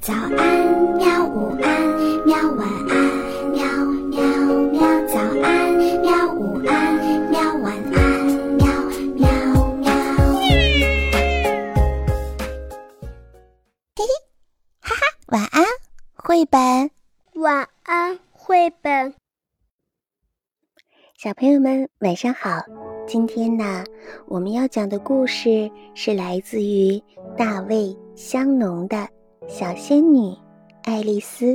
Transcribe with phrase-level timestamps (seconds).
[0.00, 0.32] 早安，
[0.96, 1.26] 喵！
[1.26, 2.36] 午安，喵！
[2.52, 2.94] 晚安，
[3.50, 3.62] 喵
[4.08, 4.22] 喵
[4.72, 4.80] 喵！
[5.06, 6.32] 早安，喵！
[6.34, 6.94] 午安，
[7.30, 7.40] 喵！
[7.58, 8.26] 晚安，
[8.56, 8.66] 喵
[9.16, 9.28] 喵
[9.74, 9.90] 喵！
[13.96, 14.06] 嘿嘿，
[14.80, 15.64] 哈哈，晚安，
[16.14, 16.90] 绘本。
[17.34, 19.14] 晚安，绘本。
[21.16, 22.62] 小朋友们，晚上好。
[23.06, 23.84] 今天呢，
[24.26, 27.02] 我们要讲的故事是来自于
[27.36, 27.76] 大卫·
[28.14, 28.96] 香农的
[29.48, 30.36] 《小仙女
[30.82, 31.46] 爱丽丝》。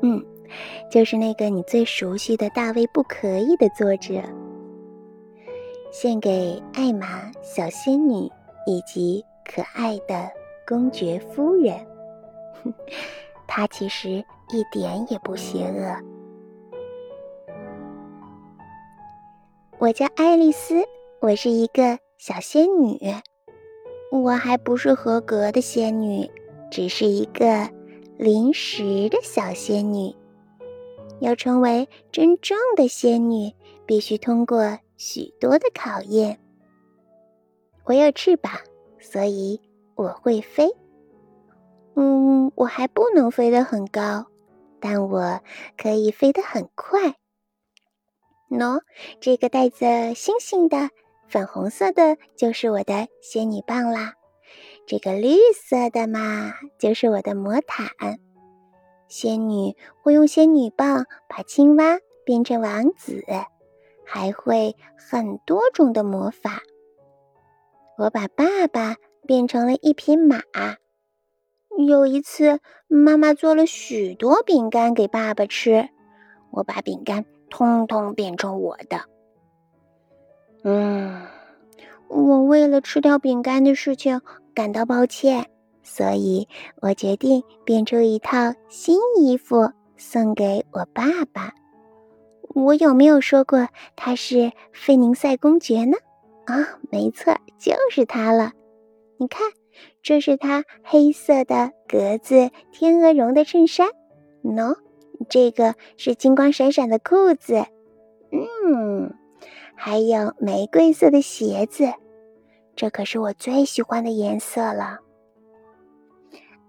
[0.00, 0.24] 嗯，
[0.90, 4.22] 就是那个你最熟悉的大卫·不可以的作者，
[5.92, 8.30] 献给艾玛小仙女
[8.66, 10.30] 以及可爱的
[10.66, 11.86] 公爵夫人。
[13.46, 15.94] 她其实一点也不邪恶。
[19.78, 20.82] 我叫爱丽丝，
[21.20, 22.98] 我是一个小仙女。
[24.22, 26.30] 我还不是合格的仙女，
[26.70, 27.68] 只是一个
[28.16, 30.14] 临时的小仙女。
[31.18, 33.52] 要成为真正的仙女，
[33.86, 36.38] 必须通过许多的考验。
[37.82, 38.52] 我有翅膀，
[39.00, 39.60] 所以
[39.96, 40.70] 我会飞。
[41.96, 44.26] 嗯，我还不能飞得很高，
[44.78, 45.40] 但我
[45.76, 47.16] 可以飞得很快。
[48.48, 48.80] 喏，
[49.18, 50.90] 这个带着星星的
[51.28, 54.14] 粉红色的，就是我的仙女棒啦。
[54.86, 57.88] 这个绿色的嘛，就是我的魔毯。
[59.08, 63.24] 仙女会用仙女棒把青蛙变成王子，
[64.04, 66.62] 还会很多种的魔法。
[67.98, 70.40] 我把爸爸变成了一匹马。
[71.76, 75.88] 有一次，妈妈做了许多饼干给爸爸吃，
[76.50, 77.24] 我把饼干。
[77.50, 79.08] 通通变成我的。
[80.66, 81.26] 嗯，
[82.08, 84.20] 我为了吃掉饼干的事情
[84.54, 85.50] 感到抱歉，
[85.82, 86.48] 所以
[86.80, 91.52] 我决定变出一套新衣服送给我爸爸。
[92.54, 95.98] 我有没有说过他是费宁赛公爵呢？
[96.46, 98.52] 啊，没错，就是他了。
[99.18, 99.42] 你看，
[100.02, 103.88] 这是他黑色的格子天鹅绒的衬衫，
[104.42, 104.76] 喏。
[105.28, 107.64] 这个是金光闪闪的裤子，
[108.32, 108.83] 嗯，
[109.74, 111.92] 还有玫瑰色的鞋子，
[112.76, 114.98] 这可是我最喜欢的颜色了。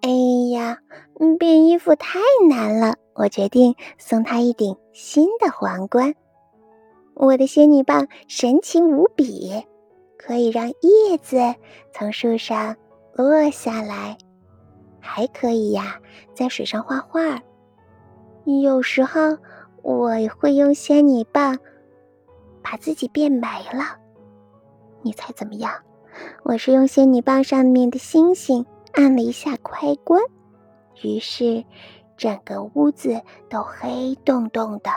[0.00, 0.10] 哎
[0.52, 0.78] 呀，
[1.38, 6.14] 变衣服太难了，我决定送他一顶新的皇冠。
[7.14, 9.64] 我的仙女棒神奇无比，
[10.18, 11.54] 可以让叶子
[11.92, 12.76] 从树上
[13.14, 14.18] 落下来，
[15.00, 16.00] 还可以呀，
[16.34, 17.40] 在水上画画。
[18.44, 19.38] 有时候
[19.82, 21.58] 我会用仙女棒
[22.64, 23.98] 把自己变没了，
[25.02, 25.70] 你猜怎么样？
[26.44, 30.22] 我是用仙女棒上面的星星按了一下开关，
[31.02, 31.64] 于是
[32.16, 33.20] 整个屋子
[33.50, 34.90] 都黑洞洞的，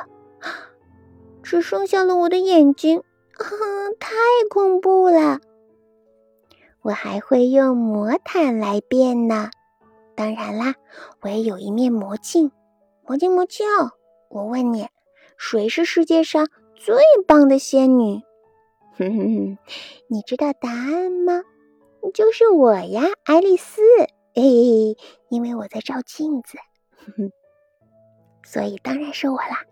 [1.44, 3.03] 只剩下了我的眼睛，
[3.99, 4.16] 太
[4.49, 5.39] 恐怖了！
[6.81, 9.49] 我还会用魔毯来变呢，
[10.16, 10.75] 当然啦，
[11.22, 12.51] 我也有一面魔镜。
[13.05, 13.66] 魔镜魔镜，
[14.29, 14.88] 我问你，
[15.38, 16.47] 谁是世界上
[16.78, 16.96] 最
[17.28, 18.22] 棒的仙女？
[18.98, 19.58] 哼哼哼，
[20.08, 21.44] 你知道答案吗？
[22.14, 23.82] 就是我呀，爱丽丝。
[24.34, 24.98] 嘿嘿，
[25.30, 26.58] 因为我在照镜子，
[26.98, 27.32] 哼哼，
[28.46, 29.66] 所以当然是我啦。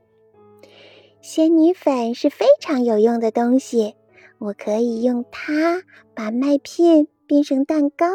[1.21, 3.95] 仙女粉是非常有用的东西，
[4.39, 5.83] 我可以用它
[6.15, 8.07] 把麦片变成蛋糕。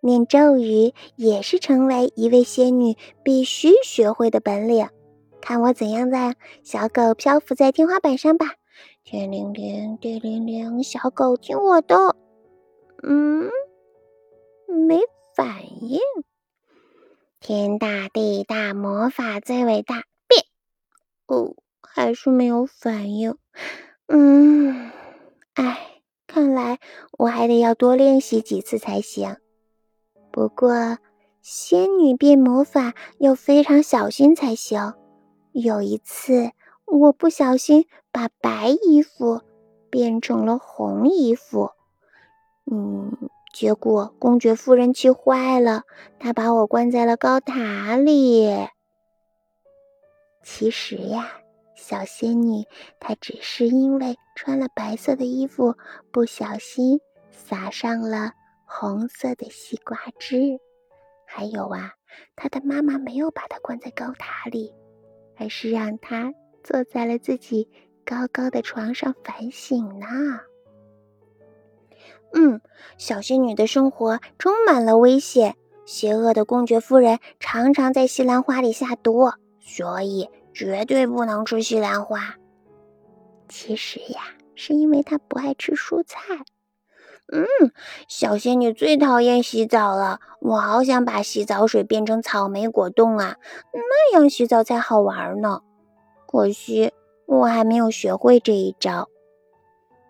[0.00, 4.88] 念咒语也是成为一位仙女必须学会的本领。
[5.40, 8.54] 看我怎样在小狗漂浮在天花板上吧！
[9.04, 12.16] 天灵灵，地灵灵，小狗听我的。
[13.02, 13.50] 嗯，
[14.86, 15.00] 没
[15.34, 16.00] 反应。
[17.40, 20.04] 天大地大，魔法最伟大。
[20.26, 20.44] 变。
[21.26, 23.36] 哦，还是没有反应。
[24.08, 24.90] 嗯，
[25.54, 26.78] 哎，看来
[27.12, 29.36] 我还得要多练习几次才行。
[30.30, 30.98] 不过，
[31.40, 34.94] 仙女变魔法要非常小心才行。
[35.60, 36.52] 有一次，
[36.84, 39.42] 我不小心把白衣服
[39.90, 41.72] 变成了红衣服，
[42.70, 45.82] 嗯，结果公爵夫人气坏了，
[46.20, 48.68] 她把我关在了高塔里。
[50.44, 51.40] 其实呀，
[51.74, 52.64] 小仙女
[53.00, 55.74] 她只是因为穿了白色的衣服，
[56.12, 57.00] 不小心
[57.32, 58.32] 撒上了。
[58.70, 60.60] 红色的西瓜汁，
[61.26, 61.94] 还有啊，
[62.36, 64.74] 他的妈妈没有把他关在高塔里，
[65.38, 67.68] 而是让他坐在了自己
[68.04, 70.06] 高高的床上反省呢。
[72.32, 72.60] 嗯，
[72.98, 75.56] 小仙女的生活充满了危险。
[75.86, 82.36] 邪恶的公爵夫人常常在西兰花里下毒，所以绝对不能吃西兰花。
[83.48, 84.20] 其实呀，
[84.54, 86.20] 是因为她不爱吃蔬菜。
[87.32, 87.44] 嗯，
[88.08, 90.20] 小仙女最讨厌洗澡了。
[90.40, 93.36] 我好想把洗澡水变成草莓果冻啊，
[93.72, 95.60] 那样洗澡才好玩呢。
[96.26, 96.92] 可惜
[97.26, 99.08] 我还没有学会这一招。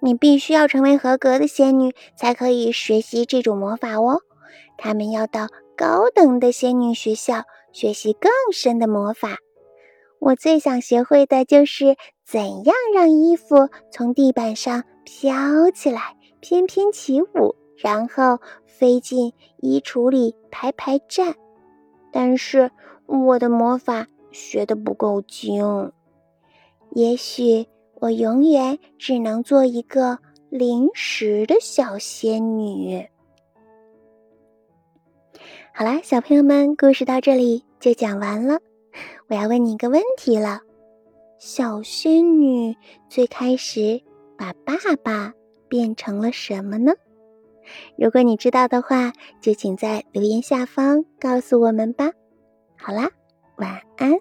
[0.00, 4.20] 你必须要成为合格的仙女，才可以学习这种魔法哦。
[4.76, 5.48] 他们要到。
[5.78, 9.36] 高等的仙女学校学习更深的魔法。
[10.18, 11.94] 我最想学会的就是
[12.26, 21.34] 怎样让衣服从地板上飘起来，翩翩起舞，然后飞进衣橱里排排站。
[22.12, 22.70] 但是
[23.06, 25.92] 我的魔法学得不够精，
[26.92, 30.18] 也许我永远只能做一个
[30.48, 33.08] 临时的小仙女。
[35.74, 38.58] 好啦，小朋友们，故事到这里就讲完了。
[39.28, 40.60] 我要问你一个问题了：
[41.38, 42.74] 小仙女
[43.08, 44.00] 最开始
[44.36, 44.74] 把爸
[45.04, 45.32] 爸
[45.68, 46.92] 变成了什么呢？
[47.96, 52.10] 如果你知道的话，就请在留言下方告诉我们吧。
[52.76, 53.10] 好啦，
[53.56, 54.12] 晚安。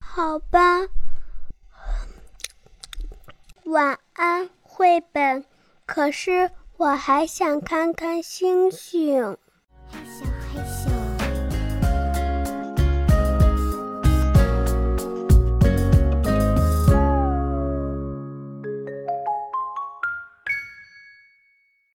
[0.00, 0.88] 好吧，
[3.64, 5.44] 晚安，绘本。
[5.86, 6.50] 可是。
[6.76, 9.38] 我还想看看星星。
[9.88, 11.03] 害羞害羞。